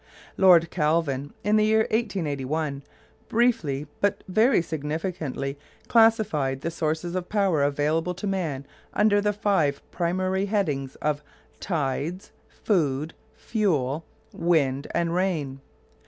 [0.35, 2.81] Lord Kelvin, in the year 1881,
[3.29, 9.79] briefly, but very significantly, classified the sources of power available to man under the five
[9.91, 11.21] primary headings of
[11.59, 14.03] tides, food, fuel,
[14.33, 15.61] wind, and rain.